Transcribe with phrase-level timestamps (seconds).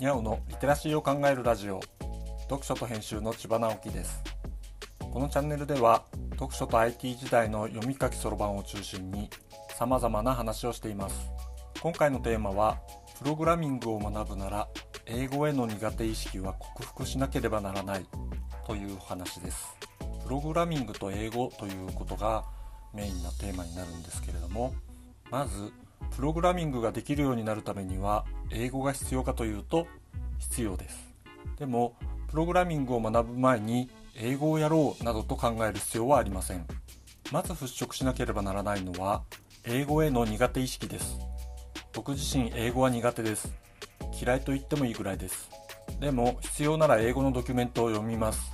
[0.00, 1.80] にゃおのリテラシーを考えるラジオ
[2.50, 4.24] 読書と編集の千葉直樹です。
[4.98, 9.30] このチャンネルでは読書と IT 時代の読み書きそろばんを中心に
[9.78, 11.30] 様々な話をしています。
[11.80, 12.80] 今回のテーマは
[13.20, 14.68] プログラミングを学ぶなら
[15.06, 18.06] 英語への苦手意識は克服しなければならない
[18.66, 19.76] というお話です。
[20.24, 22.44] プログラミングと英語ということが
[22.92, 24.74] メインなテーマになるんですけれども
[25.30, 25.72] まず
[26.16, 29.86] プログラミングができるようになるためには英語が必要かというと
[30.38, 31.14] 必要です。
[31.58, 31.94] でも
[32.30, 36.66] プログラミングを学ぶ前に英語をやろうなどと考える必要はありません。
[37.32, 39.22] まず払拭しなければならないのは
[39.64, 41.18] 英語への苦手意識です。
[41.92, 43.52] 僕自身英語は苦手です。
[44.20, 45.50] 嫌いと言ってもいいぐらいです。
[46.00, 48.52] でも必要なら英語のドキュメントを読みます。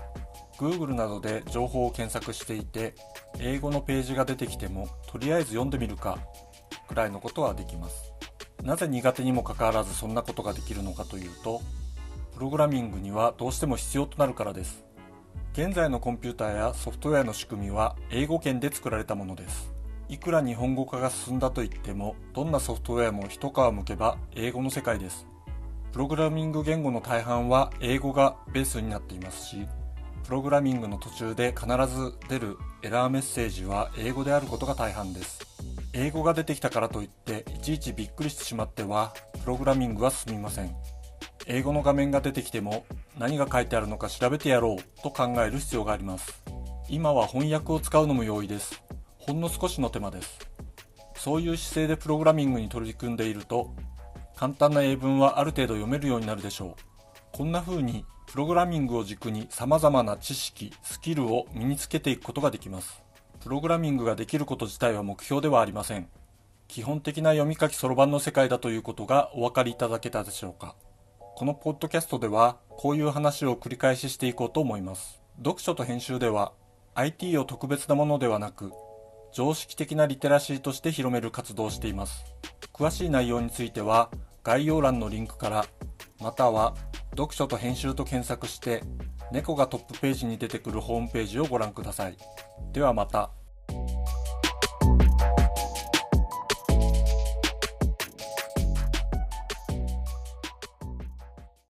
[0.59, 2.95] Google などで情報を検索していて
[3.39, 6.19] 英語のページが出てきてもとりあえず読んでみるか。
[6.91, 8.13] くらいのことはできます。
[8.65, 11.63] なぜ苦手にもかかわらずそんなことができるのかというと
[12.35, 14.85] プログラミングにはどうしても必要となるからです。
[15.53, 19.73] 現在のコンピューターやソフトウェアの仕組みは英語圏で作られたものです。
[20.09, 25.29] いくら日本語化が進んだといってもどんなソフトウェアも一皮むけば英語の世界です。
[25.93, 29.67] プログラミング言語の大半は英語がベースになっていますし
[30.25, 35.50] プログラミングの途中で必ず出るエラーメッセージは英語であることが大半です。
[35.93, 40.75] 英語が出てきたからといっていちいちびっくりしてしまってはプログラミングは進みません。
[41.47, 42.85] 英語の画面が出てきても
[43.19, 46.43] 何が書いてあるのか調べてやろうと考える必要があります。
[46.89, 48.83] 今は翻訳を使うのも容易です。
[49.19, 50.39] ほんの少しの手間です。
[51.17, 53.75] そういう姿勢でプログラミングに取り組んでいると
[54.37, 56.83] 簡単な英文はある程度読めるようになるでしょう。
[57.33, 63.03] こんな風にプログラミングを軸に様々な知識スキルを身につけていくことができます。
[63.41, 66.09] プログラミングができること自体は目標ではありません。
[66.69, 70.77] 基本的な読み書きそろばんの世界だということがお分かりいただけたでしょうか。
[71.37, 75.23] このポッドキャストではこういう話を繰り返ししていこうと思います。
[75.39, 76.53] 読書と編集では
[76.95, 78.73] IT を特別なものではなく
[79.33, 82.27] 常識的なリテラシーとして広める活動をしています。
[82.75, 84.11] 詳しい内容については
[84.45, 85.67] 概要欄のリンクから
[86.21, 86.75] または
[87.13, 88.83] 読書と編集と検索して
[89.33, 92.17] 猫がトップページに出てくるホームページをご覧ください
[92.73, 93.31] ではまた。